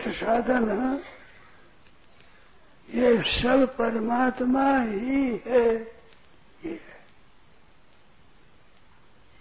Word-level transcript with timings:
श्रेष्ठ 0.00 0.20
साधन 0.20 1.02
ये 2.88 3.10
सब 3.22 3.76
परमात्मा 3.76 4.66
ही 4.80 5.42
है। 5.46 5.66
ये 6.64 6.74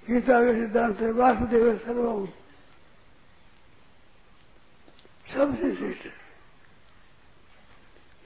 गीता 0.07 0.39
के 0.41 0.53
सिद्धांत 0.53 0.99
है, 0.99 1.11
वासुदेव 1.11 1.77
सर्वम 1.77 2.25
सबसे 5.33 5.75
श्रेष्ठ 5.75 6.05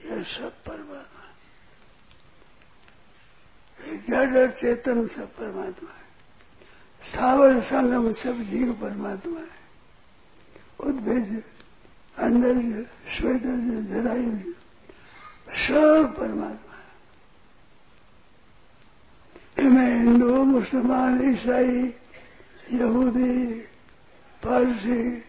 यह 0.05 0.23
सब 0.23 0.51
परमात्मा 0.63 1.21
जड़ 4.09 4.37
और 4.37 4.51
चेतन 4.51 5.07
सब 5.07 5.35
परमात्मा 5.35 5.91
है। 5.91 6.03
स्थावर 7.03 7.61
संगम 7.61 8.11
सब 8.13 8.41
जीव 8.43 8.73
परमात्मा 8.73 9.39
है। 9.39 9.61
उद्भिज 10.79 11.43
अंदर 12.17 12.85
श्वेत 13.17 13.41
जरायु 13.87 14.53
सब 15.67 16.15
परमात्मा 16.19 16.75
है। 16.75 16.83
इनमें 19.59 19.97
हिंदू, 19.97 20.43
मुसलमान, 20.43 21.33
ईसाई, 21.33 21.93
यहूदी, 22.79 23.55
पारसी, 24.43 25.19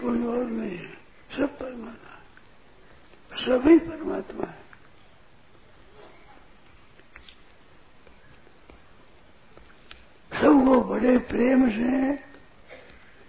कोई 0.00 0.26
और 0.26 0.44
नहीं 0.44 0.78
है। 0.78 0.94
सब 1.36 1.58
परमात्मा 1.58 1.96
सभी 3.30 3.78
परमात्मा 3.78 4.46
है। 4.46 4.60
सबको 10.40 10.80
बड़े 10.80 11.18
प्रेम 11.18 11.70
से 11.70 12.12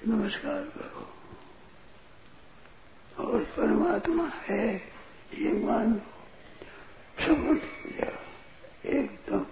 नमस्कार 0.08 0.62
करो। 0.62 1.21
और 3.22 3.44
परमात्मा 3.58 4.28
है, 4.44 4.76
ये 5.34 5.52
मान 5.66 5.94
लो 5.94 6.02
समझ 7.26 7.58
लिया 7.58 8.12
एकदम। 9.00 9.46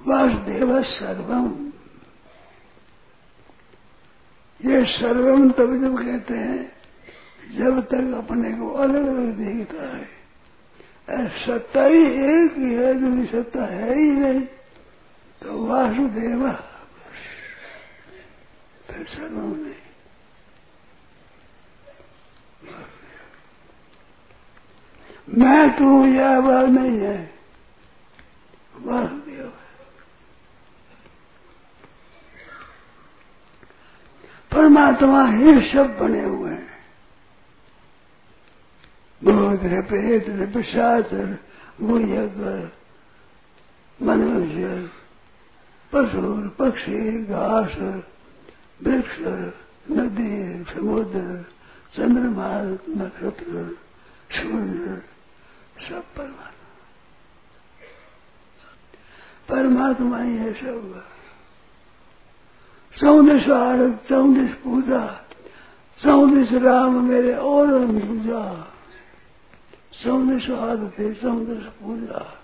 वासुदेव 0.00 0.82
सर्वम। 0.82 1.72
ये 4.60 4.84
सर्वम 4.86 5.50
तब 5.50 5.70
जब 5.82 5.98
कहते 5.98 6.34
हैं, 6.34 6.72
जब 7.56 7.80
तक 7.80 8.14
अपने 8.16 8.50
को 8.52 8.70
अलग 8.74 9.06
अलग 9.06 9.36
देखता 9.38 9.86
है। 9.96 10.08
सत्ता 11.46 11.84
ही 11.84 12.02
एक 12.24 12.52
ही 12.58 12.74
है 12.74 12.94
दूसरी 12.94 13.26
सत्ता 13.26 13.64
है 13.64 13.94
ही 13.98 14.10
नहीं 14.12 14.40
तो 15.42 15.64
वासुदेव। 15.66 16.50
फिर 18.86 19.06
सर्वम 19.06 19.54
नहीं। 19.56 19.81
मैं 25.28 25.78
तू 25.78 26.06
यह 26.06 26.38
वह 26.38 26.66
नहीं 26.66 26.98
है। 26.98 27.34
वासुदेव 28.76 29.52
परमात्मा 34.52 35.26
ही 35.26 35.72
सब 35.72 35.98
बने 35.98 36.24
हुए 36.24 36.50
हैं। 36.50 36.72
भूत 39.24 39.62
है, 39.62 39.82
प्रेत 39.82 40.28
है 40.28 40.46
मनुष्य 44.02 44.90
पशु 45.92 46.50
पक्षी 46.50 47.24
घास 47.24 47.76
वृक्ष 48.82 49.18
नदी 49.90 50.64
समुद्र 50.74 51.46
चंद्रमा 51.96 52.48
नक्षत्र 52.96 53.76
सूर्य 54.32 55.11
सब 55.88 56.14
परमात्मा। 56.14 56.48
परमात्मा 59.48 60.18
ही 60.18 60.36
है 60.36 60.52
सब। 60.52 61.04
चौदह 63.00 63.54
आरत 63.54 64.06
चौदह 64.08 64.54
पूजा 64.64 65.24
चौदह 66.04 66.58
राम 66.58 67.08
मेरे 67.08 67.34
और 67.34 67.86
पूजा 67.86 68.72
चौदह 70.04 70.56
आरत 70.56 70.94
है 70.98 71.14
चौदह 71.14 71.54
पूजा। 71.54 72.38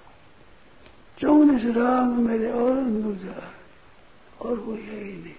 चौदह 1.21 1.73
राम 1.81 2.21
मेरे 2.21 2.53
और 2.53 2.75
पूजा 2.77 3.53
और 4.41 4.57
कोई 4.61 4.83
है 4.83 5.05
ही 5.05 5.13
नहीं। 5.13 5.35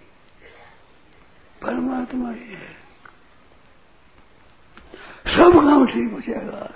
परमात्मा 1.61 2.31
ही 2.31 2.53
है। 2.53 2.79
सब 5.37 5.53
काम 5.53 5.87
ठीक 5.87 6.11
हो 6.11 6.19
जाएगा। 6.19 6.75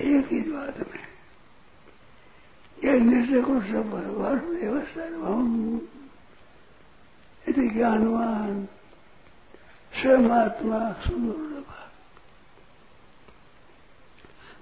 एक 0.00 0.26
ही 0.26 0.40
बात 0.40 0.78
में। 0.78 1.12
को 3.42 3.60
सब 3.60 4.16
वासुदेव 4.18 4.80
सर्वम। 4.80 5.76
यदि 7.48 7.70
ज्ञानवान। 7.70 8.68
स्वमात्मा 9.94 10.92
सुंदर 10.92 11.52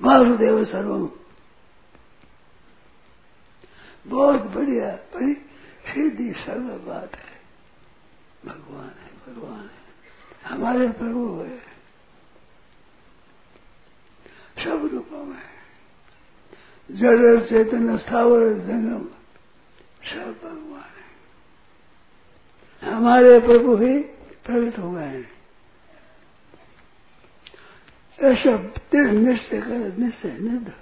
वासुदेव 0.00 0.64
सर्वम। 0.64 1.10
बहुत 4.06 4.42
बढ़िया, 4.42 4.90
बड़ी 4.90 5.34
सीधी 5.92 6.32
सरल 6.32 6.78
बात 6.78 7.14
है। 7.14 7.40
भगवान 8.44 8.90
है 8.90 9.34
भगवान 9.34 9.60
है। 9.60 9.80
हमारे 10.44 10.88
प्रभु 10.88 11.40
है 11.42 11.58
सब 14.64 14.99
रूपों 15.10 15.24
में 15.24 15.42
जड़ 16.90 17.40
चेतन 17.48 17.96
स्थावर 17.98 18.52
जंगम 18.60 19.04
सब 20.04 20.38
भगवान 20.42 20.92
है 22.82 22.90
हमारे 22.90 23.38
प्रभु 23.40 23.76
ही 23.76 23.98
प्रकट 24.46 24.78
हो 24.78 24.90
गए 24.90 25.06
हैं 25.06 25.28
ऐसा 28.18 28.56
दृढ़ 28.92 29.10
निश्चय 29.10 29.60
कर 29.60 29.96
निश्चय 29.98 30.36
निर्भर 30.40 30.78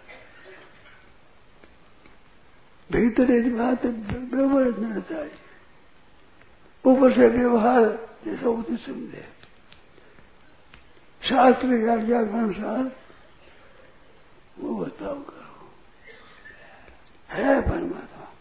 भीतर 2.91 3.31
एक 3.31 3.57
बात 3.57 3.85
व्यवहार 3.85 4.63
रहना 4.63 5.01
चाहिए 5.01 5.47
ऊपर 6.85 7.13
से 7.13 7.29
व्यवहार 7.31 7.85
जैसा 8.25 8.49
उसे 8.51 8.77
समझे 8.77 9.27
शास्त्र 11.23 11.91
आज्ञा 11.91 12.23
के 12.23 12.39
अनुसार 12.39 12.91
वो 14.61 14.85
बताओ 14.85 15.15
करो। 15.15 15.71
है 17.31 17.61
परमात्मा। 17.61 18.33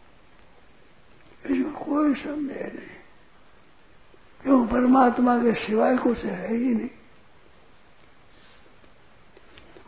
इसमें 1.46 1.74
कोई 1.74 2.16
संदेह 2.16 2.66
नहीं। 2.66 2.98
क्यों 4.44 4.68
परमात्मा 4.68 5.38
के 5.38 5.54
सिवाय 5.54 5.98
कुछ 5.98 6.24
है 6.24 6.56
ही 6.56 6.74
नहीं? 6.74 6.90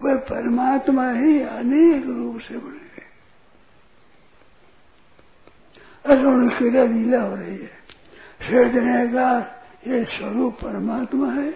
वह 0.01 0.15
परमात्मा 0.15 1.11
ही 1.11 1.41
अनेक 1.41 2.05
रूप 2.05 2.39
से 2.39 2.57
बने 2.57 2.89
अरुण 6.05 6.49
क्रिया 6.49 6.83
लीला 6.83 7.21
हो 7.21 7.35
रही 7.35 7.57
है। 7.57 7.79
सृजने 8.41 9.07
का 9.07 9.39
ये 9.87 10.05
स्वरूप 10.05 10.53
परमात्मा 10.53 11.33
है 11.33 11.51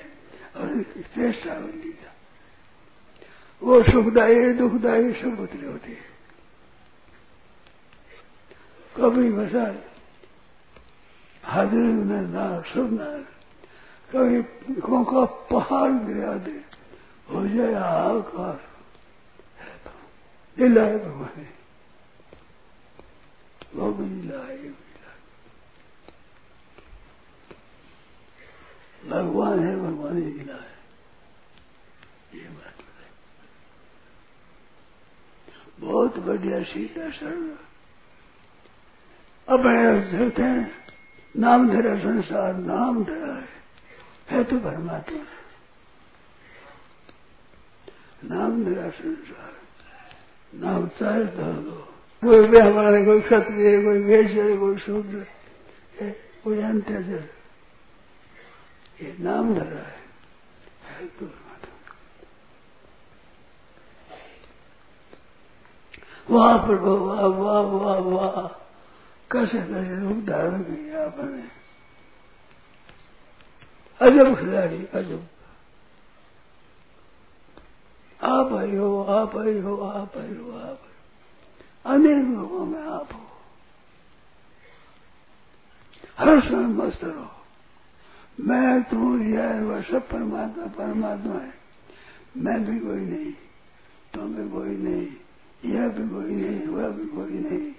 और 0.55 0.83
चेष्टा 0.83 1.53
लीला। 1.53 2.12
वो 3.63 3.83
सुखदायी 3.83 4.54
दुखदायी 4.54 5.13
सब 5.13 5.39
उतरे 5.39 5.68
होती 5.68 5.92
है। 5.92 6.13
कभी 8.98 9.31
बसा 9.31 9.75
हाजिर 11.44 11.80
में 11.80 12.21
ना 12.21 12.62
सुनना 12.62 13.18
कभी 14.12 14.42
का 15.06 15.25
पहाड़ 15.25 15.92
गिरा 15.92 16.33
दे 16.33 16.63
हो 17.30 17.48
जाए 17.48 17.74
आकार। 17.74 18.74
है 20.86 20.98
भगवान। 20.98 21.48
वो 23.75 23.92
भी 23.92 24.06
है 24.39 24.83
भगवान 29.10 29.60
है, 29.60 29.77
भगवान 29.77 30.18
ही 30.18 30.24
लीला 30.24 30.54
है 30.54 30.74
ये 32.33 32.50
बात 32.50 32.74
बहुत 35.83 36.18
बढ़िया 36.19 36.63
सीधा 36.63 37.09
सरल 37.09 37.56
अपने 39.47 40.12
धरते 40.12 40.41
हैं 40.41 40.71
नाम 41.38 41.69
धरा 41.69 41.95
संसार 42.00 42.53
नाम 42.56 43.03
धरा 43.03 43.33
है। 43.33 43.50
है 44.30 44.44
तो 44.44 44.59
परमात्मा। 44.59 45.24
नाम 48.24 48.63
धरा 48.65 48.89
संसार। 48.89 49.51
नाम 50.56 50.88
चाहे 50.88 51.24
धर 51.25 51.53
दो 51.59 51.80
कोई 52.24 52.47
भी 52.47 52.59
हमारे 52.59 53.06
कोई 53.06 53.21
क्षत्रिय 53.21 53.83
कोई 53.83 54.00
वैश्य 54.00 54.57
कोई 54.57 54.77
शूद्र 54.77 55.25
कोई 56.44 56.62
अंत्यजर 56.62 57.29
ये 59.01 59.15
नाम 59.19 59.53
धरा 59.56 59.83
है, 59.83 60.00
है 60.89 61.07
तो 61.07 61.25
वाह 66.29 66.65
प्रभु, 66.65 66.89
वाह 66.89 67.21
वाह 67.21 67.61
वाह 67.61 67.97
वाह। 67.99 68.47
कैसे 69.31 69.57
कैसे 69.57 69.99
रूप 69.99 70.25
धारण 70.25 70.63
किया 70.63 71.05
आपने। 71.05 71.63
अजब 74.05 74.39
खिलाड़ी, 74.39 74.85
अजब। 74.85 75.27
आप 78.23 78.53
आई 78.53 78.75
हो, 78.75 79.03
आप 79.03 79.37
आई 79.37 79.59
हो, 79.59 79.77
आप 79.77 80.17
आई 80.17 80.35
हो, 80.35 80.59
आप 80.59 80.79
अनेक 81.85 82.25
लोगों 82.25 82.65
में 82.65 82.83
आप 82.83 83.13
हो। 83.13 83.27
हर 86.19 86.41
समय 86.41 86.67
मस्त 86.67 87.03
रहो। 87.03 87.27
मैं, 88.39 88.83
तू, 88.83 89.17
यह, 89.17 89.61
वह 89.61 89.81
सब 89.81 90.09
परमात्मा 90.09 90.65
परमात्मा 90.65 91.35
है। 91.35 91.53
मैं 92.37 92.65
भी 92.65 92.79
कोई 92.79 93.01
नहीं, 93.01 93.33
तुम 94.13 94.35
भी 94.35 94.49
कोई 94.49 94.77
नहीं। 94.77 95.07
यह 95.65 95.88
भी 95.88 96.10
कोई 96.10 96.31
नहीं, 96.31 96.68
वह 96.68 96.89
भी 96.89 97.06
कोई 97.06 97.31
नहीं। 97.31 97.69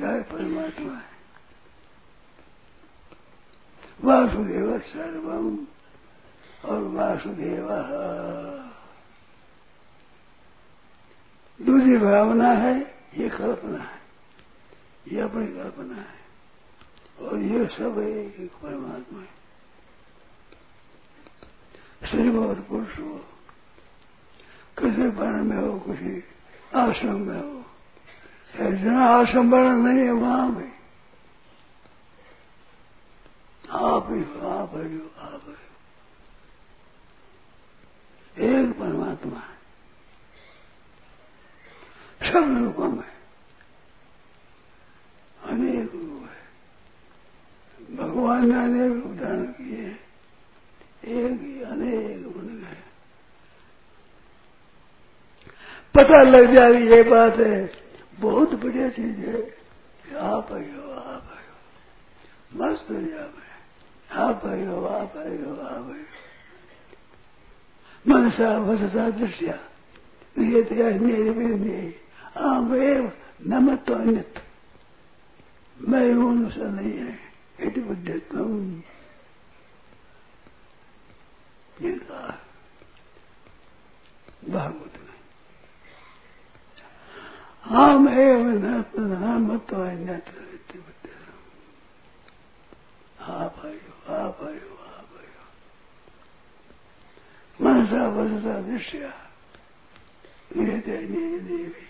यह 0.00 0.22
परमात्मा। 0.22 0.94
है 0.94 1.10
वासुदेव 4.04 4.78
सर्वम 4.78 5.66
और 6.64 6.82
वासुदेव। 6.82 7.68
दूसरी 11.66 11.96
भावना 11.96 12.48
है, 12.48 12.80
ये 13.18 13.28
कल्पना 13.28 13.78
है। 13.78 14.00
ये 15.08 15.20
अपनी 15.20 15.46
कल्पना 15.46 15.96
है। 15.96 16.20
और 17.20 17.38
ये 17.38 17.66
सब 17.66 17.98
एक 17.98 18.52
परमात्मा 18.62 19.20
है। 19.20 19.40
शरीर 22.12 22.36
और 22.36 22.54
पुरुष 22.54 22.98
हो। 22.98 23.24
किसी 24.78 25.06
वर्ण 25.06 25.44
में 25.44 25.56
हो, 25.56 25.80
किसी 25.80 26.24
आश्रम 26.74 27.20
में 27.20 27.40
हो। 27.40 27.64
जहाँ 28.76 29.22
आश्रम 29.22 29.50
वर्ण 29.50 29.76
नहीं 29.76 30.04
है, 30.04 30.12
वहाँ 30.12 30.54
भी। 30.54 30.70
आप 33.70 34.08
ही 34.10 34.22
हो, 34.22 34.48
आप 34.48 34.70
ही 34.74 34.98
हो, 34.98 35.10
आप 35.18 35.42
हो 35.46 35.54
एक 38.38 38.78
परमात्मा 38.78 39.40
है। 39.40 39.60
सब 42.32 42.64
रूपों 42.64 42.88
में 42.88 43.10
अनेक 45.42 45.92
रूप 45.94 46.30
है। 46.30 46.40
भगवान 47.96 48.48
ने 48.48 48.64
अनेक 48.64 49.04
रूप 49.04 49.14
धारण 49.14 49.46
किए 49.46 49.86
एक 51.04 51.40
ही, 51.40 51.62
अनेक 51.62 52.26
बन 52.36 52.48
गए 52.48 52.82
पता 55.94 56.22
लग 56.22 56.52
जाए 56.52 56.72
ये 56.72 57.02
बात 57.02 57.36
है। 57.36 57.72
बहुत 58.20 58.54
बढ़िया 58.54 58.88
चीज़ 58.88 59.16
है। 59.16 59.60
आप 60.16 60.52
आई 60.52 60.62
हो 60.62 60.92
आप 60.92 61.30
आई 61.32 61.44
हो 61.44 62.64
मस्त 62.64 62.90
हो 62.90 63.00
जाए 63.00 63.30
आप 64.12 64.46
आई 64.46 64.64
हो 64.64 64.84
आप 64.86 65.16
आई 65.16 65.36
हो 65.36 65.54
आप 65.54 65.86
आई 65.86 66.00
हो 66.00 66.20
मनसा 68.08 68.58
वससा 68.58 69.10
दृष्टिया। 69.10 69.54
ये 70.38 70.62
मेरे 70.98 71.30
मेरे 71.30 72.00
आवेव 72.36 73.12
नमत 73.46 73.90
अन्यत। 73.90 74.42
मैं 75.88 76.12
हूँ 76.12 76.50
सा 76.50 76.64
नहीं 76.64 76.98
है। 76.98 77.18
इति 77.60 77.80
बुद्धित्म 77.80 78.82
ये 81.82 81.92
कहा। 81.92 82.38
भागवत 84.48 84.99
हम 87.64 88.08
एव 88.08 88.46
आप 93.20 93.58
आयो 93.64 94.14
आप 94.14 94.38
आयो 94.42 94.70
आप 94.86 95.10
आयो 95.18 95.44
मनसा 97.60 98.06
वसता 98.08 98.54
दृश्या 98.60 99.10
देवी 101.46 101.86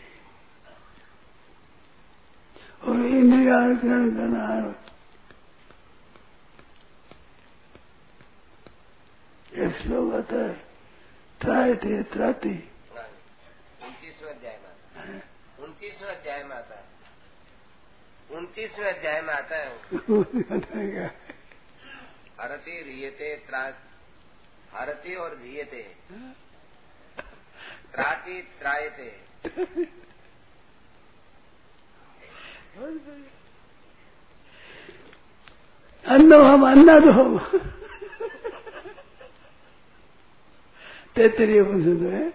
और 2.82 3.00
इंद्रिया 3.06 3.58
ग्रहण 3.74 4.10
करना 4.10 4.46
श्लोक 9.80 10.12
है 10.32 10.48
त्राय 11.40 11.74
थे 11.74 12.02
त्राती 12.12 12.54
उनतीसवें 13.80 14.30
अध्याय 14.30 14.56
में 14.56 14.68
आता 14.68 15.00
है 15.02 15.22
उनतीसवें 15.80 16.10
अध्याय 16.10 16.42
में 16.42 16.56
आता 16.56 16.74
है। 16.76 16.84
उनतीसवें 18.30 18.88
अध्याय 18.92 19.20
में 19.20 19.34
आता 19.34 19.56
है 19.56 19.68
हरती 22.40 22.82
रियते 22.82 23.28
हरती 24.72 25.14
और 25.14 25.36
रियते। 25.36 25.82
त्राति 27.94 28.42
त्रायते। 28.58 29.08
अन्नो 36.04 36.42
हम 36.42 36.70
अन्नद 36.70 37.04
हो। 37.08 37.38
तैतरीय 41.14 41.60
उपनिषद 41.60 42.02
है 42.12 42.30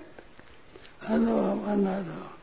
अन्नो 1.07 1.41
हम 1.41 1.65
अन्नद 1.71 2.07
हो। 2.07 2.34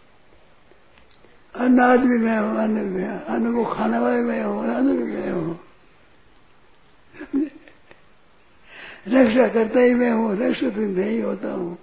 अन्नाद 1.54 2.00
भी 2.00 2.18
मैं 2.18 2.38
हूँ, 2.38 2.58
अन्न 2.58 2.84
भी 2.94 3.04
अन्न 3.04 3.54
को 3.54 3.64
खाने 3.74 3.98
वाले 3.98 4.22
मैं 4.22 4.42
हूँ 4.44 4.74
अन्न 4.74 4.96
भी 4.96 5.04
मैं 5.04 5.32
हूँ। 5.32 5.60
रक्षा 9.08 9.48
करता 9.48 9.80
ही 9.80 9.94
मैं 9.94 10.10
हूँ, 10.12 10.36
रक्षा 10.38 10.70
तो 10.70 10.80
मैं 10.80 11.10
ही 11.10 11.20
होता 11.20 11.52
हूँ। 11.52 11.78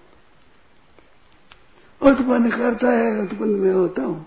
उत्पन्न 2.01 2.49
करता 2.51 2.91
है, 2.91 3.21
उत्पन्न 3.21 3.51
में 3.51 3.73
होता 3.73 4.03
हूँ। 4.03 4.25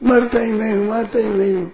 मरता 0.00 0.40
ही 0.40 0.52
मैं 0.52 0.72
हूँ, 0.76 0.86
मरता 0.90 1.18
ही 1.18 1.24
नहीं 1.24 1.56
हूँ। 1.56 1.72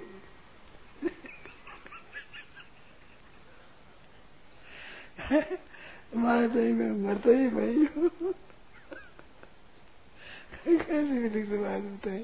मरता 6.16 6.60
ही 6.60 6.72
मैं 6.72 6.90
मरता 7.08 7.30
ही 7.30 7.48
मैं 7.50 7.86
हूँ। 7.86 8.34
कैसे 10.66 11.28
है 12.06 12.18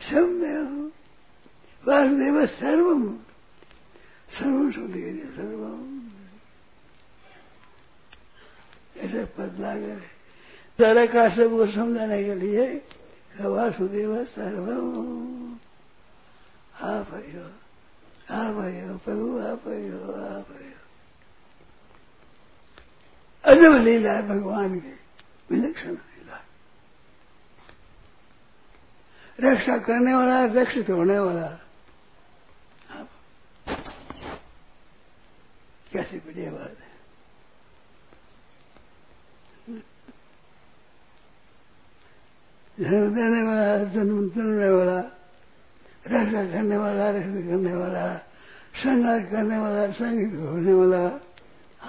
सब 0.00 0.92
वासुदेव 1.84 2.44
सर्वम 2.46 3.02
सर्वम 4.38 4.70
सुधी 4.72 5.02
सर्वम 5.36 5.80
ऐसे 8.96 9.24
पद 9.36 9.56
लागे 9.60 9.96
सारा 10.78 11.06
का 11.06 11.28
सबको 11.28 11.66
समझाने 11.72 12.22
के 12.24 12.34
लिए 12.34 12.66
वासुदेव 13.40 14.24
सर्वम 14.28 15.58
आप 16.84 17.12
हो 17.12 17.46
आप 18.36 18.54
हो 18.54 18.98
प्रभु 18.98 19.38
आप 19.40 19.66
हो 19.66 20.12
आप 20.12 20.50
हो 20.50 20.75
अजब 23.46 23.72
लीला 23.84 24.12
है 24.12 24.22
भगवान 24.28 24.78
की। 24.80 24.94
विलक्षण 25.50 25.92
लीला 25.92 26.38
रक्षा 29.40 29.76
करने 29.86 30.14
वाला 30.14 30.38
रक्षित 30.60 30.90
होने 30.90 31.18
वाला 31.18 31.48
कैसी 35.92 36.18
बढ़िया 36.18 36.50
बात 36.50 36.76
है? 36.80 36.94
जन्म 42.78 43.14
देने 43.14 43.42
वाला 43.42 43.76
जन्म 43.92 44.28
देने 44.28 44.68
वाला 44.70 44.98
रक्षा 46.06 46.42
करने 46.52 46.76
वाला 46.76 47.10
रक्षा 47.10 47.40
करने 47.46 47.74
वाला 47.74 48.04
संघर्ष 48.76 49.30
करने 49.30 49.58
वाला 49.58 49.86
संगीत 49.92 50.34
होने 50.40 50.72
वाला 50.72 51.04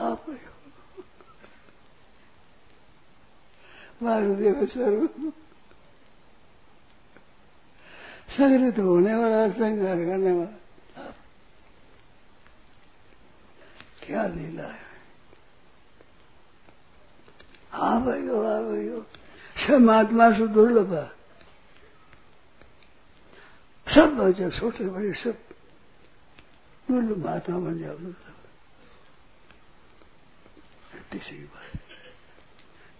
आप 0.06 0.26
वासुदेव 4.02 4.66
स्वरूप 4.74 5.16
संग्रहित 8.30 8.80
होने 8.80 9.14
वाला 9.16 9.48
संघर्ष 9.52 10.06
करने 10.08 10.32
वाला 10.32 11.06
क्या 14.04 14.26
लीला 14.28 14.68
है? 14.68 14.86
हाँ 17.74 18.04
भाइयो 18.06 18.42
हाँ? 18.44 18.62
भाइयो 18.64 19.06
सब 19.68 19.80
महात्मा 19.82 20.30
से 20.38 20.48
दुर्लभ 20.54 20.94
सब 23.88 24.16
बचे 24.18 24.50
छोटे 24.60 24.86
बड़े 24.86 25.14
सब 25.24 25.38
बोलो 26.88 27.16
महात्मा 27.26 27.58
बन 27.60 27.78
जाओ 27.80 27.98
तीसरी 31.12 31.38
बात 31.38 31.87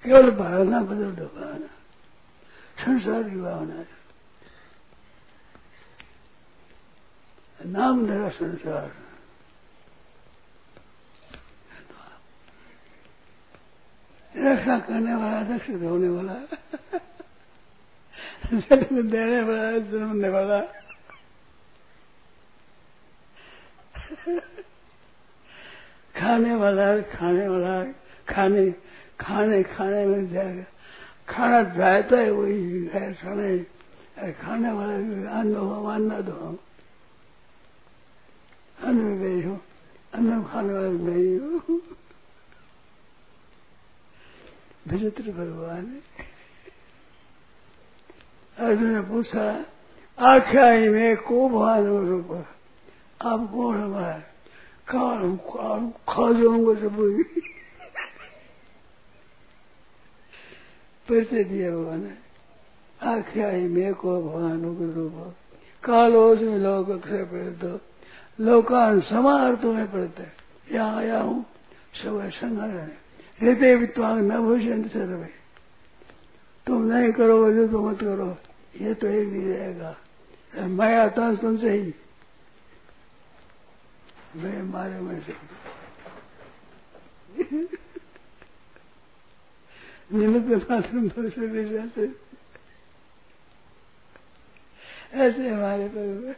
केवल 0.08 0.32
भावना 0.32 0.82
बदल 0.82 1.12
दो 1.12 1.26
भावना। 1.26 1.68
संसार 2.86 3.24
की 3.24 3.36
भावना 3.36 3.74
है। 3.74 3.88
नाम 7.66 7.98
मेरा 7.98 8.30
संसार। 8.30 8.92
रक्षा 14.38 14.80
करने 14.80 15.16
वाला, 15.16 15.56
रक्षित 15.56 15.82
होने 15.82 16.10
वाला। 16.10 16.34
जन्म 18.54 19.10
देने 19.10 19.42
वाला 19.42 19.78
जन्मने 19.78 20.30
वाला। 20.30 20.62
खाने 26.16 26.56
वाला 26.56 27.02
खाने 27.02 27.48
वाला, 27.48 27.84
खाने 28.34 28.76
खाने 29.20 29.64
खाने 29.64 30.06
में 30.06 30.28
जाएगा। 30.30 30.64
खाना 31.30 31.62
जाता 31.76 32.18
है, 32.18 32.32
वही 32.32 32.86
है, 32.86 33.14
खाने 33.14 33.58
खाने 34.34 34.72
वाला 34.72 34.94
अन्न 35.40 35.56
हो, 35.56 35.86
अन्न 35.86 36.22
दो 36.22 36.58
अन्न 38.84 38.98
में 38.98 39.20
गई 39.20 39.42
हूँ, 39.42 39.60
अन्न 40.14 40.44
खाने 40.44 40.74
वाले 40.74 40.90
नहीं 40.90 41.40
हूँ। 41.40 41.82
विचित्र 44.88 45.32
भगवान 45.32 45.86
अर्जुन 48.58 48.90
ने 48.90 49.02
पूछा 49.02 49.44
आख्या 50.18 50.66
में 50.92 51.18
को 51.18 51.50
भान 51.50 51.86
रूप 51.86 52.32
आप 53.22 53.40
कौन 53.54 53.78
हमारा? 53.78 54.18
काल 54.88 55.18
हूँ 55.20 55.38
काल 55.38 55.80
हूँ 55.80 55.92
खा 56.10 56.32
जाऊँगा 56.40 56.74
सब 56.82 56.98
परिचय 61.10 61.44
दिया 61.44 61.72
भगवान 61.72 62.02
ने। 62.04 62.14
आख्या 63.02 63.48
में 63.68 63.94
को 63.94 64.22
भगवान 64.22 64.62
रूप 64.94 65.36
कालो 65.84 66.36
में 66.36 66.58
लोग 66.60 66.90
अक्षर 66.90 67.24
पढ़ते 67.26 67.80
लोकान 68.40 69.02
समार 69.02 69.56
तुम्हें 69.56 69.88
पढ़ते 69.92 70.24
यहाँ 70.76 70.98
आया 70.98 71.20
हूँ, 71.20 71.46
सब 71.96 72.30
संग्रह 72.32 72.88
हृदय 73.42 73.76
विद्वान 73.76 74.18
न 74.32 74.38
भूषण 74.38 74.88
सर्वे। 74.88 75.30
तुम 76.68 76.84
नहीं 76.84 77.12
करोगे 77.12 77.54
जो 77.56 77.68
तो 77.68 77.82
मत 77.82 78.00
करो। 78.00 78.30
ये 78.82 78.94
तो 78.94 79.08
एक 79.08 79.28
नहीं 79.28 79.48
रहेगा। 79.48 79.96
मैं 80.70 80.98
आता 80.98 81.26
हूँ 81.26 81.36
तुमसे 81.38 81.70
ही। 81.72 81.94
मैं 84.36 84.62
मारे 84.64 85.00
में 85.00 85.22
से। 85.22 85.34
निमित्त 90.14 90.72
मात्र 90.72 91.30
से 91.30 91.48
जाते 91.66 92.28
ऐसे 95.14 95.50
हमारे 95.50 95.88
पर 95.88 96.36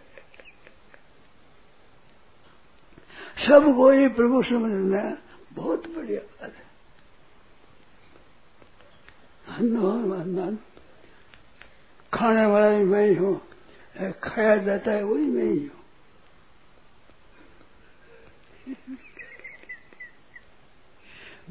सबको 3.48 3.90
ही 3.90 4.08
प्रभु 4.08 4.44
समझना 4.44 5.18
बहुत 5.54 5.88
बढ़िया 5.88 6.22
बात 6.22 6.54
है। 6.56 6.70
अन्न 9.58 10.58
खाने 12.14 12.46
वाला 12.46 12.78
भी 12.78 12.84
मैं 12.84 13.08
ही 13.08 13.16
हूँ। 13.16 13.42
खाया 14.24 14.58
जाता 14.58 14.92
है, 14.92 15.04
वही 15.04 15.26
मैं 15.26 15.44
ही 15.44 15.66
हूँ। 15.66 15.80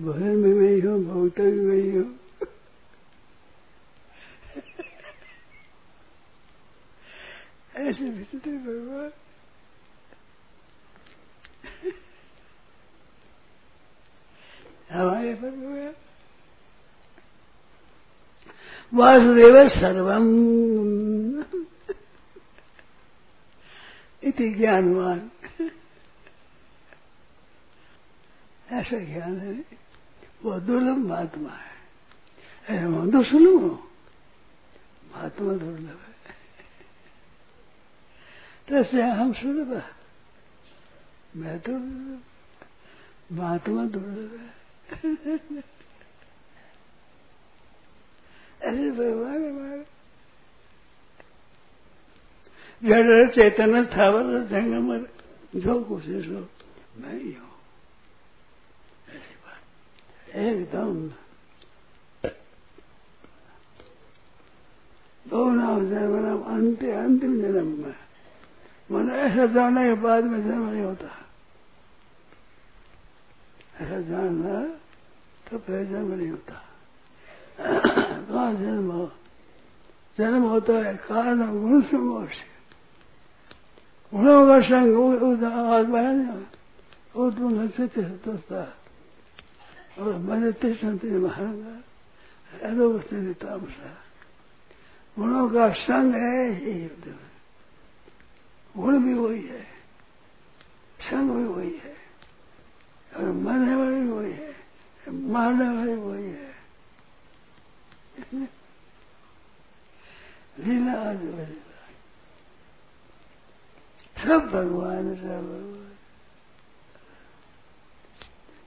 भोजन 0.00 0.42
भी 0.42 0.54
मैं 0.54 0.88
हूँ 0.88 1.04
भोगता 1.04 1.42
भी 1.42 1.60
मैं 1.60 1.98
हूँ। 1.98 2.18
ऐसे 7.76 8.10
विचित्र 8.10 8.50
भगवान। 8.50 9.10
हमारे 14.90 15.34
भगवान। 15.34 15.94
वासुदेव 18.94 19.68
सर्वम 19.68 20.26
इति 24.22 24.48
ज्ञानवान। 24.54 25.30
ऐसा 28.72 28.98
ज्ञान 28.98 29.36
है। 29.40 29.87
वो 30.42 30.58
दुर्लभ 30.60 30.96
महात्मा 30.98 31.50
है। 31.50 32.86
मैं 32.86 33.10
तो 33.10 33.22
सुनो, 33.22 33.58
महात्मा 35.12 35.52
दुर्लभ 35.52 36.00
है। 36.00 36.34
तो 38.68 38.74
हम 39.12 39.32
सुलभ 39.32 39.72
मैं 41.36 41.58
तो 41.60 41.72
महात्मा 43.36 43.84
दुर्लभ 43.84 44.32
है। 44.34 44.48
ऐसे 48.62 48.90
भगवान 48.90 49.40
हमारे। 49.48 49.84
जड़ 52.82 53.30
चेतन 53.30 53.84
स्थावर 53.84 54.44
जंगम 54.44 55.06
जो 55.60 55.84
कुछ 55.84 56.04
है, 56.04 56.48
मैं 56.98 57.14
ही 57.14 57.32
हूँ। 57.32 57.47
एकदम 60.28 61.08
दो 65.26 65.48
नाम 65.50 65.88
जन्म 65.88 66.42
अंत 66.46 66.82
अंतिम 66.84 67.40
जन्म 67.42 67.68
में 67.82 67.94
मन 68.90 69.10
ऐसा 69.10 69.46
जानने 69.46 69.84
के 69.88 69.94
बाद 70.00 70.24
में 70.24 70.40
जन्म 70.42 70.68
नहीं 70.68 70.82
होता 70.82 71.10
ऐसा 73.80 74.00
जानना 74.00 74.60
तो 75.50 75.58
फिर 75.58 75.84
जन्म 75.84 76.12
नहीं 76.12 76.30
होता 76.30 76.62
कहा 77.58 78.52
जन्म 78.52 78.90
हो 78.90 79.10
जन्म 80.18 80.42
होता 80.42 80.78
है 80.78 80.94
कारण 80.96 81.46
गुण 81.60 81.82
से 81.82 81.96
गुणों 84.12 84.46
का 84.46 84.60
संग 84.60 85.44
आत्मा 85.44 85.98
है 85.98 86.16
ना 86.16 86.34
तुम 87.30 87.66
से 87.68 87.86
और 89.98 90.14
मैंने 90.14 90.52
तिष्ठन्ति 90.52 91.06
महाराज 91.06 92.62
अधोस्थिति 92.62 93.34
तामसा। 93.34 93.90
गुणों 95.16 95.48
का 95.50 95.72
संग 95.72 96.14
है 96.14 96.50
ही 96.54 96.82
युद्ध 96.82 97.06
में 97.06 97.30
गुण 98.76 98.98
भी 98.98 99.14
वही 99.14 99.42
है, 99.42 99.62
संग 101.00 101.30
भी 101.30 101.44
वही 101.44 101.72
है, 101.84 101.96
और 103.16 103.32
मन 103.32 103.74
वाली 103.74 104.08
वही 104.08 104.32
है 104.32 104.54
मारने 105.08 105.68
वाली 105.76 105.94
वही 105.94 106.30
है। 106.30 106.48
लीला 110.58 110.94
सब 114.18 114.46
भगवान 114.46 115.14
सब। 115.16 115.22
भगवान 115.22 115.77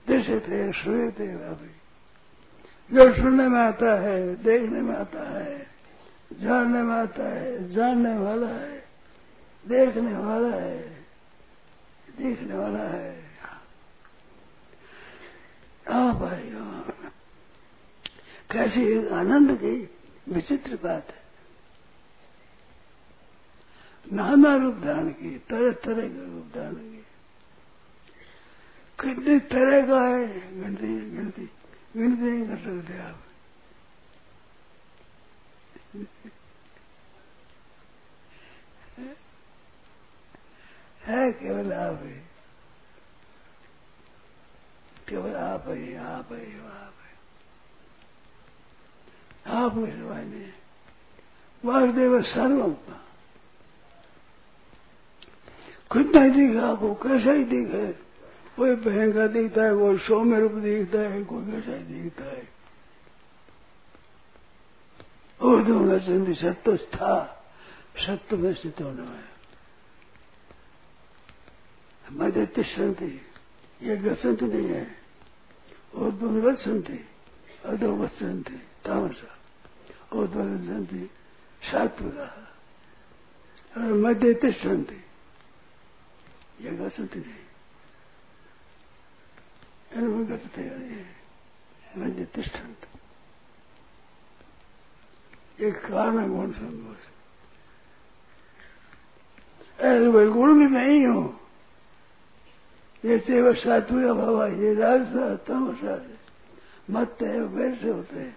जैसे 0.08 0.40
थे 0.40 0.72
सोए 0.72 1.10
थे 1.10 1.30
अभी 1.32 1.70
जो 2.96 3.14
सुनने 3.14 3.48
में 3.48 3.60
आता 3.60 3.94
है, 4.00 4.34
देखने 4.34 4.80
में 4.80 4.94
आता 4.96 5.38
है, 5.38 5.66
जानने 6.32 6.82
में 6.82 6.94
आता 6.94 7.24
है, 7.24 7.68
जानने 7.68 8.14
वाला 8.18 8.48
है, 8.48 8.84
देखने 9.68 10.12
वाला 10.12 10.56
है, 10.56 11.06
देखने 12.18 12.54
वाला 12.54 12.78
है। 12.78 13.24
आप 15.90 16.22
आएगा 16.22 16.92
कैसी 18.50 19.08
आनंद 19.08 19.56
की 19.56 19.90
विचित्र 20.28 20.76
बात 20.76 21.06
है। 21.08 21.22
नाना 24.12 24.56
रूप 24.56 24.74
धारण 24.74 25.08
की 25.08 25.38
तरह 25.38 25.72
तरह 25.72 26.08
के 26.08 26.34
रूप 26.34 26.52
धारण 26.54 26.74
की। 26.74 27.04
कितनी 29.02 29.38
तरह 29.38 29.86
का 29.86 30.00
है। 30.08 30.26
गिनती 30.60 31.10
गिनती 31.10 31.42
गिनती 31.96 32.22
नहीं 32.22 32.48
कर 32.48 32.56
सकते 32.56 32.98
आप। 32.98 33.22
है 41.02 41.32
केवल 41.32 41.72
आप 41.72 42.00
ही। 42.02 42.12
केवल 45.08 45.34
आप 45.34 45.64
ही 45.68 45.94
आप 45.94 46.28
ही 46.32 46.58
आप 46.60 46.94
ही। 46.98 47.12
आप 49.52 49.72
सिवाय 49.72 50.24
नहीं 50.24 50.52
वासुदेव 51.64 52.22
सर्वम 52.22 52.74
खुद 55.90 56.16
नहीं 56.16 56.30
दिखा 56.30 56.66
आपको, 56.66 56.94
कैसा 56.94 57.32
ही 57.32 57.44
दिखे 57.44 58.11
कोई 58.56 58.70
महँगा 58.70 59.26
दिखता 59.26 59.62
है, 59.62 59.74
कोई 59.74 59.98
सौम्य 59.98 60.40
रूप 60.40 60.52
दिखता 60.52 60.98
है, 60.98 61.24
कोई 61.24 61.44
कैसा 61.46 61.76
दिखता 61.76 62.24
है। 62.24 62.48
और 65.40 65.62
में 65.62 65.98
सिंधी 65.98 66.34
सत्य 66.34 66.76
था 66.76 67.44
सत्य 67.96 68.36
में 68.36 68.54
स्थित 68.54 68.80
होने 68.80 69.02
में 69.02 69.24
मध्य 72.12 72.46
तिष्ठन्ति 72.46 73.20
ये 73.82 73.96
गसंत 73.96 74.42
नहीं 74.42 74.68
है। 74.68 74.96
उर्दू 75.94 76.30
में 76.30 76.42
वत्संती 76.42 77.00
अदो 77.64 77.96
वत्संती 77.96 78.56
तामसा। 78.84 79.38
उर्दू 80.12 80.38
वत्संती 80.38 81.10
सात्विका 81.64 82.28
और 83.76 83.92
मध्य 83.92 84.34
तिष्ठन्ति 84.34 85.04
ये 86.60 86.70
गसंत 86.70 87.16
नहीं 87.16 87.41
गसते 89.96 90.62
मध्य 91.98 92.24
तिष्ठन्ति 92.24 92.86
एक 95.64 95.76
कारण 95.76 96.28
गुण 96.28 96.52
भाई 100.12 100.26
गुण 100.26 100.58
भी 100.58 100.66
नहीं 100.66 101.06
हूँ। 101.06 101.40
जैसे 103.04 103.42
वह 103.42 103.52
सात्विक 103.52 104.06
भाव, 104.06 104.46
ये 104.46 104.74
राजसा 104.74 105.36
तमसा 105.36 106.06
मत 106.90 107.16
है, 107.22 107.40
वैसे 107.40 107.90
होते 107.90 108.16
हैं। 108.16 108.36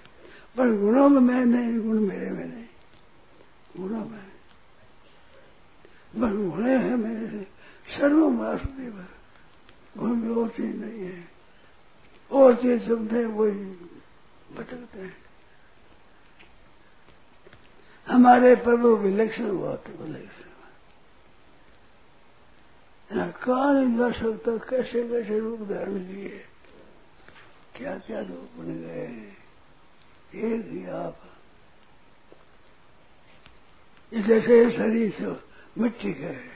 पर 0.57 0.77
गुणों 0.77 1.09
में 1.09 1.21
मैं 1.21 1.45
नहीं 1.45 1.79
गुण 1.79 1.99
मेरे 1.99 2.29
में 2.29 2.45
नहीं 2.45 2.65
गुणों 3.77 4.05
में। 4.05 4.31
बस 6.15 6.53
गुणे 6.53 6.77
हैं 6.77 6.95
मेरे 6.95 7.47
सर्व 7.89 8.29
वासुदेव 8.31 9.05
गुण 9.97 10.21
भी 10.21 10.29
और 10.29 10.49
नहीं 10.59 11.05
है। 11.05 11.34
और 12.31 12.55
चीज़ 12.55 12.81
शब्द 12.83 13.13
है 13.13 13.25
वही 13.25 13.65
भटकते 14.55 14.99
हैं। 14.99 15.15
हमारे 18.07 18.55
प्रभु 18.55 18.95
विलक्षण 18.95 19.51
थे, 19.77 19.93
विलक्षण 20.03 20.43
नहीं 23.73 23.97
जा 23.97 24.09
सकता 24.11 24.57
कैसे 24.69 25.07
कैसे 25.09 25.39
रूप 25.39 25.59
धारण 25.59 25.97
लिए 25.97 26.45
क्या 27.75 27.97
क्या 27.97 28.19
रूप 28.19 28.49
बन 28.57 28.73
गए, 28.81 29.05
एक 30.35 30.65
ही 30.65 30.85
आप। 30.85 31.21
जैसे 34.11 34.71
शरीर 34.71 35.11
से 35.11 35.31
मिट्टी 35.81 36.13
का 36.13 36.25
है, 36.25 36.51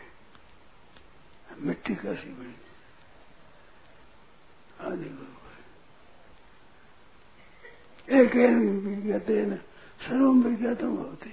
मिट्टी 1.60 1.96
कैसी 1.96 2.30
बनी? 2.30 2.56
आदि 4.82 5.10
एक 8.10 8.36
हैं 8.36 9.58
सर्व 10.02 10.32
विज्ञातम 10.32 10.96
होती 10.96 11.30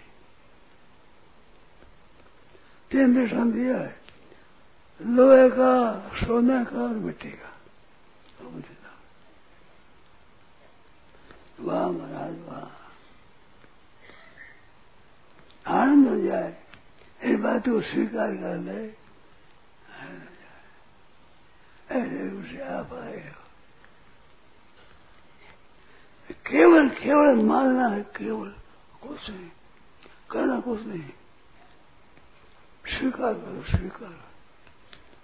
तीन 2.91 3.15
दृष्टान 3.15 3.53
दिया 3.53 3.79
है। 3.79 4.01
लोहे 5.03 5.51
का, 5.51 5.99
सोने 6.17 6.65
का 6.65 6.83
और 6.83 6.89
मिट्टी 6.89 7.31
का। 7.31 7.53
वाह 11.61 11.89
महाराज, 11.89 12.39
वाह। 12.39 12.87
आनंद 15.73 16.09
हो 16.09 16.21
जाए। 16.21 16.63
ये 17.25 17.37
बात 17.37 17.69
को 17.69 17.81
स्वीकार 17.81 18.33
कर 18.33 18.59
ले। 18.59 19.07
ऐसे 21.91 22.31
उसे 22.31 22.63
आप 22.63 22.93
आए 22.93 23.35
हो। 23.35 23.46
केवल 26.47 26.89
केवल 26.89 27.35
मानना 27.35 27.89
है, 27.89 28.03
केवल 28.03 28.49
कुछ 29.03 29.31
नहीं। 29.31 29.51
करना 30.31 30.61
कुछ 30.61 30.81
नहीं। 30.81 31.11
स्वीकार 32.99 33.35
करो, 33.35 33.63
स्वीकार। 33.63 34.27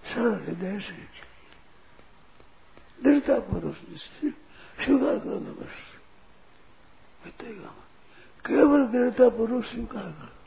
सरल 0.04 0.44
हृदय 0.44 0.80
से। 0.80 1.32
दृढ़ता 3.02 3.38
पुरुष 3.38 3.76
स्वीकार 3.76 5.18
कर 5.18 5.38
दो 5.38 5.52
बस 5.52 5.68
बताएगा 7.26 7.74
केवल 8.46 8.87
दृढ़ता 8.87 9.28
पुरुष 9.28 9.70
स्वीकार 9.70 10.02
करो। 10.02 10.42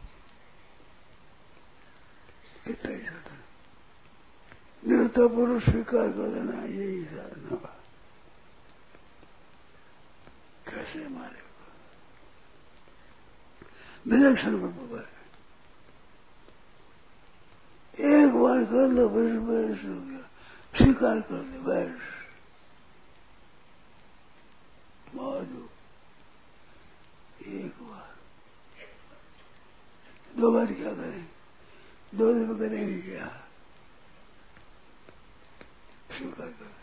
इतना 2.71 2.91
ही 2.91 2.99
साधन 2.99 3.41
दृढ़ता 4.89 5.27
पुरुष 5.27 5.63
स्वीकार 5.63 6.07
कर 6.07 6.29
देना 6.29 6.63
यही 6.63 7.05
साधन 7.05 7.67
कैसे 10.75 11.03
हमारे? 11.03 11.45
विलक्षण 14.07 14.59
प्रभु 14.59 14.95
है। 14.95 15.15
एक 17.99 18.33
बार 18.33 18.63
कर 18.65 18.87
लो 18.87 19.09
बस 19.09 19.39
बस 19.41 19.85
हो 19.85 20.01
गया। 20.01 20.19
स्वीकार 20.77 21.21
कर 21.21 21.41
ले 21.41 21.59
बस 21.59 22.01
मौजू 25.15 25.69
एक 27.45 27.73
बार। 27.81 28.15
दो 30.37 30.51
बार 30.51 30.65
क्या 30.65 30.95
करें? 30.95 31.29
दो 32.15 32.33
दिन 32.33 32.43
में 32.43 32.57
करेंगे 32.57 33.01
क्या? 33.01 33.47
स्वीकार 36.17 36.47
कर 36.47 36.74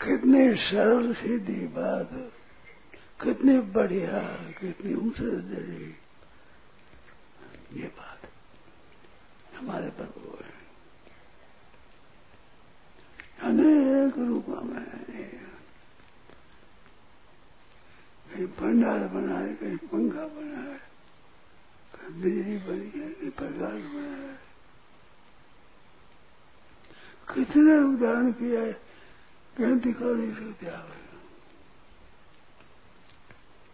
कितनी 0.00 0.42
सरल 0.60 1.12
सीधी 1.14 1.66
बात। 1.74 2.10
कितनी 3.22 3.58
बढ़िया, 3.74 4.18
कितनी 4.60 4.94
ऊँचे 4.94 5.30
दर्जे 5.48 5.94
ये 7.74 7.86
बात 7.96 8.28
हमारे 9.56 9.88
प्रभु 9.90 10.36
है 10.36 10.54
अनेक 13.42 14.18
रूप 14.18 14.48
में 14.64 14.84
कहीं 18.28 18.46
भंडार 18.56 19.06
बनाए, 19.08 19.52
कहीं 19.54 19.76
पंखा 19.90 20.24
बनाए, 20.28 20.78
कहीं 21.94 22.20
बिजली 22.22 22.56
बनी 22.66 22.90
है 22.94 23.08
कहीं 23.10 23.30
प्रकाश 23.32 23.80
बनाया 23.84 24.16
है 24.22 24.38
कितने 27.28 27.76
उदाहरण 27.84 28.32
किया 28.32 28.60
है 28.60 28.85
गिनती 29.58 29.92
कर 29.92 30.04
नहीं 30.04 30.34
सकते 30.34 30.66
आप? 30.66 30.88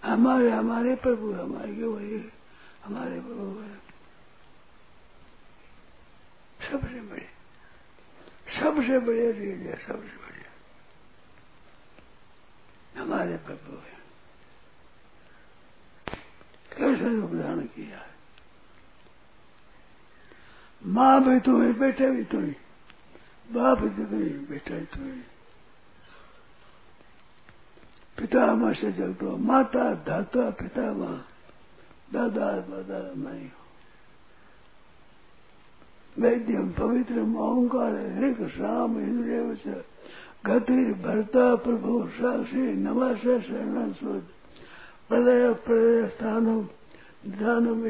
हमारे 0.05 0.51
हमारे 0.51 0.95
प्रभु 0.97 1.33
हमारे 1.33 1.77
के 1.77 1.83
वही 1.83 2.31
हमारे 2.85 3.21
प्रभु 3.21 3.61
है। 3.61 3.93
सबसे 6.71 7.01
बड़े, 7.01 7.29
सबसे 8.61 8.99
बढ़िया 8.99 9.33
चीज़ 9.33 9.61
है, 9.61 9.77
सबसे 9.77 10.17
बढ़िया 10.17 10.53
हमारे 13.03 13.37
प्रभु 13.37 13.77
है। 13.77 14.03
कैसे 16.79 17.23
उदाहरण 17.23 17.61
किया 17.61 17.99
है? 17.99 18.15
माँ 20.87 21.25
भी 21.25 21.41
तुम्हें, 21.41 21.79
बेटे 21.79 22.11
भी 22.11 22.25
तुम्हें, 22.25 22.57
बाप 23.51 23.79
भी 23.79 24.05
तुम्हें, 24.05 24.47
बेटा 24.47 24.75
भी 24.75 24.87
तुम्हें। 24.87 25.32
पिता 28.23 28.55
माँ 28.55 28.73
से 28.79 28.91
जगतो, 28.93 29.37
माता 29.37 29.85
धाता 30.07 30.51
पिता 30.55 30.93
माँ, 30.95 31.17
दादा 32.15 32.51
दादा 32.71 33.01
मैं 33.19 33.51
वैद्यम 36.17 36.69
पवित्र 36.79 37.21
ओंकार 37.43 37.95
ऋग 38.23 38.41
राम 38.61 38.99
इंद्रिय 38.99 39.83
गतिर 40.47 40.93
भरता 41.03 41.55
प्रभु, 41.65 41.93
साक्षी 42.15 42.67
नवास 42.83 43.19
शरण 43.19 43.93
सोच 43.93 44.23
प्रलय 45.09 45.53
प्रलय 45.67 46.07
स्थानम 46.09 46.63
दानम 47.33 47.83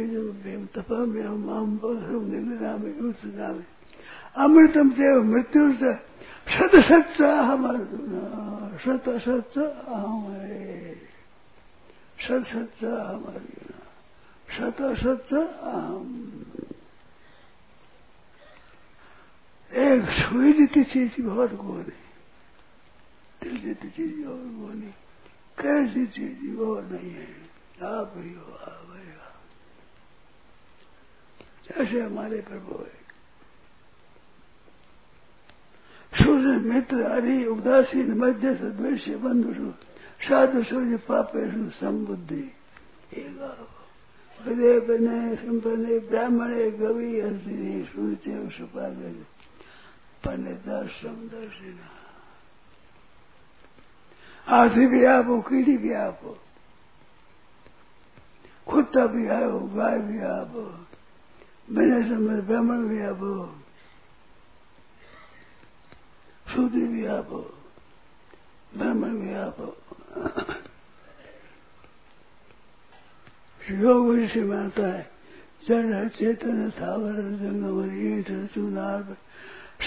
तपाम्यम 0.75 1.45
माम 1.47 1.77
बहरम 1.77 2.25
निगरामी 2.31 2.93
उत्सगामी 3.09 3.65
अमृतम 4.37 4.91
से 4.97 5.13
मृत्यु 5.25 5.73
से 5.73 5.93
शत 6.53 6.75
सच्चा 6.75 7.41
हमारा 7.41 8.79
शत 8.79 9.05
सच्चा 9.09 9.67
हमारे। 9.97 10.95
सत 12.21 12.45
सच्चा 12.49 12.89
हमारे 12.89 13.63
सत 14.57 14.77
सच्चा 15.01 15.61
हम। 15.63 16.45
एक 19.75 20.03
सुई 20.03 20.53
जीती 20.53 20.85
चीज़ 20.85 21.23
बहुत 21.23 21.55
गोनी, 21.55 22.01
दिल 23.43 23.59
जीती 23.59 23.91
चीज़ 23.91 24.27
और 24.27 24.39
गोनी, 24.39 24.91
कैसी 25.59 26.07
चीज़ 26.07 26.57
और 26.59 26.83
नहीं 26.85 27.11
है, 27.11 27.33
आप 27.83 28.13
ही 28.17 28.35
हो, 28.35 28.53
आप 28.53 28.79
ऐसे 31.77 32.01
हमारे 32.01 32.41
प्रभु 32.41 32.85
है। 32.85 33.02
सूर्य 36.13 36.57
मित्र 36.65 37.07
हरि 37.07 37.45
उदासीन 37.47 38.13
मध्य 38.19 38.55
सद्वेश्य 38.55 39.17
बंधु 39.17 39.71
साधु 40.23 40.63
सूर्य 40.63 40.97
पापेशु 41.09 41.69
संबुद्धि 41.73 42.43
हृदय 44.39 44.79
बने 44.81 45.37
संपन्ने 45.37 45.99
ब्राह्मणे 46.09 46.71
गवि 46.79 47.11
हस्तिनी 47.21 47.83
सुनते 47.87 48.35
सुपागे 48.51 49.13
पंडिता 50.25 50.79
हाथी 54.47 54.87
भी 54.87 55.05
आप 55.07 55.27
हो 55.27 55.41
कीड़ी 55.41 55.77
भी 55.79 55.93
आप 55.95 56.21
हो 56.25 56.37
कुत्ता 58.67 59.07
भी 59.07 59.29
आओ 59.31 59.59
गाय 59.75 59.99
भी 60.01 60.21
आप 60.27 60.53
हो 60.55 60.67
मैंने 61.71 62.03
समझ 62.09 62.39
ब्राह्मण 62.45 62.89
भी 62.89 63.01
आप 63.03 63.21
हो 63.21 63.62
शूद्र 66.55 66.79
भी 66.79 67.07
आप 67.07 67.29
हो 67.29 67.59
ब्राह्मण 68.75 69.17
भी 69.17 69.35
आप 69.35 69.57
हो। 69.59 69.77
योग 73.71 74.29
से 74.29 74.45
में 74.45 74.59
आता 74.59 74.87
है 74.87 75.11
जड़ 75.69 76.09
चेतन 76.09 76.71
स्थावर 76.71 77.13
जंगम 77.13 78.47
चुनार, 78.47 79.17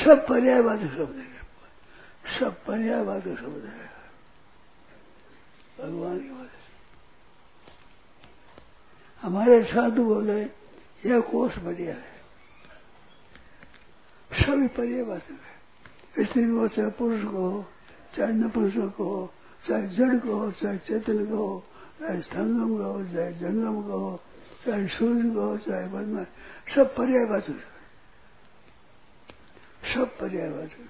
सब 0.04 0.28
पर्यायवाद 0.28 0.80
शब्द 0.80 1.16
है। 1.16 1.46
सब 2.40 2.66
पर्यायवाद 2.66 3.22
शब्द 3.22 3.66
है। 3.66 3.96
भगवान 5.80 6.20
की 6.20 6.28
से 6.28 6.66
हमारे 9.22 9.64
साधु 9.64 10.06
बोले, 10.06 10.42
यह 11.06 11.20
कोष 11.20 11.58
बढ़िया 11.58 11.96
है। 11.96 12.16
सभी 14.34 14.68
पर्यायवाचक 14.68 15.32
है। 15.32 15.55
स्त्री 16.20 16.44
को 16.44 16.68
चाहे 16.68 16.90
पुरुष 16.90 17.22
को, 17.22 17.66
चाहे 18.18 18.34
नपुरुषों 18.34 18.90
को 18.90 19.04
हो 19.04 19.34
चाहे 19.68 19.88
जड़ 19.88 20.16
को, 20.16 20.52
चाहे 20.52 20.78
चेतन 20.78 21.26
को, 21.26 21.64
चाहे 22.00 22.22
संगम 22.22 22.78
का, 22.78 23.14
चाहे 23.14 23.34
जंगम 23.34 23.82
को, 23.82 24.20
चाहे 24.66 24.88
सूर्य 24.88 25.30
को, 25.30 25.58
चाहे 25.58 25.88
बदमा 25.88 26.24
सब 26.76 26.96
पर्यायवाचक 26.96 27.60
सब 29.96 30.18
पर्यायवाचक 30.18 30.90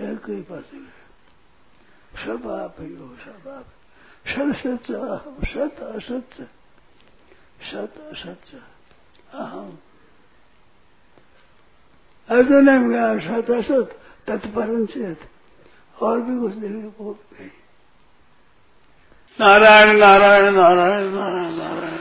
कोई 0.00 0.36
बात 0.36 0.64
पास 0.64 2.24
सब 2.26 2.50
आप 2.50 2.76
ही 2.80 2.94
हो, 2.94 3.16
सब 3.16 3.48
आप। 3.48 3.66
सत 4.28 4.56
सच 4.56 4.86
सत 5.48 5.80
असत 5.80 6.48
सत 7.62 7.98
असत 7.98 8.60
अहम। 9.34 9.78
अर्जुन 12.28 12.66
सत 13.20 13.50
असत 13.50 13.98
तत्परम 14.26 14.86
चेत। 14.86 15.20
और 16.02 16.20
भी 16.20 16.40
कुछ 16.40 16.54
देखने 16.54 16.82
को 16.82 17.24
नहीं। 17.32 17.48
नारायण 19.40 19.96
नारायण 19.96 20.54
नारायण 20.54 21.10
नारायण 21.10 21.52
नारायण 21.52 21.96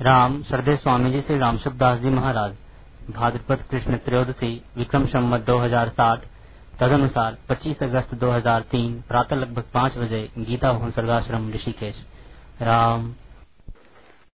राम, 0.00 0.42
श्रद्धे 0.42 0.76
स्वामी 0.76 1.10
जी 1.10 1.20
श्री 1.20 1.38
राम 1.38 1.58
दास 1.68 1.98
जी 1.98 2.10
महाराज। 2.10 2.56
भाद्रपद 3.10 3.64
कृष्ण 3.70 3.96
त्रयोदशी, 3.96 4.64
विक्रम 4.76 5.06
संवत 5.06 5.40
2060 5.40 6.22
तदनुसार 6.80 7.38
25 7.48 7.82
अगस्त 7.82 8.14
2003 8.14 9.02
प्रातः 9.08 9.36
लगभग 9.36 9.64
पाँच 9.74 9.98
बजे 9.98 10.30
गीता 10.38 10.72
भवन 10.72 10.90
सर्गाश्रम 10.90 11.50
ऋषिकेश। 11.50 11.94
राम। 12.62 13.14